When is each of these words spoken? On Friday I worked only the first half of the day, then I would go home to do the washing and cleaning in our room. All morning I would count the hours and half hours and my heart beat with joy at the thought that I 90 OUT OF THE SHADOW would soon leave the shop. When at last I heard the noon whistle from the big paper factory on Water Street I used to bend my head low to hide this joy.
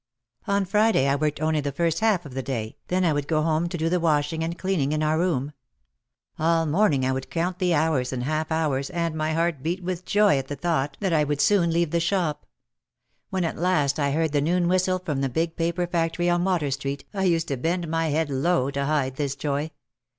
On 0.47 0.65
Friday 0.65 1.07
I 1.07 1.15
worked 1.15 1.39
only 1.39 1.61
the 1.61 1.71
first 1.71 1.99
half 1.99 2.25
of 2.25 2.33
the 2.33 2.41
day, 2.41 2.75
then 2.87 3.05
I 3.05 3.13
would 3.13 3.27
go 3.27 3.43
home 3.43 3.69
to 3.69 3.77
do 3.77 3.87
the 3.87 3.99
washing 3.99 4.43
and 4.43 4.57
cleaning 4.57 4.93
in 4.93 5.03
our 5.03 5.19
room. 5.19 5.53
All 6.39 6.65
morning 6.65 7.05
I 7.05 7.11
would 7.11 7.29
count 7.29 7.59
the 7.59 7.75
hours 7.75 8.11
and 8.11 8.23
half 8.23 8.51
hours 8.51 8.89
and 8.89 9.13
my 9.13 9.33
heart 9.33 9.61
beat 9.61 9.83
with 9.83 10.03
joy 10.03 10.39
at 10.39 10.47
the 10.47 10.55
thought 10.55 10.97
that 11.01 11.13
I 11.13 11.17
90 11.17 11.17
OUT 11.17 11.21
OF 11.21 11.21
THE 11.21 11.21
SHADOW 11.21 11.27
would 11.27 11.41
soon 11.63 11.71
leave 11.71 11.91
the 11.91 11.99
shop. 11.99 12.45
When 13.29 13.43
at 13.45 13.59
last 13.59 13.99
I 13.99 14.09
heard 14.09 14.31
the 14.31 14.41
noon 14.41 14.67
whistle 14.67 14.97
from 14.97 15.21
the 15.21 15.29
big 15.29 15.55
paper 15.55 15.85
factory 15.85 16.31
on 16.31 16.43
Water 16.43 16.71
Street 16.71 17.05
I 17.13 17.25
used 17.25 17.47
to 17.49 17.57
bend 17.57 17.87
my 17.87 18.07
head 18.07 18.31
low 18.31 18.71
to 18.71 18.85
hide 18.85 19.17
this 19.17 19.35
joy. 19.35 19.69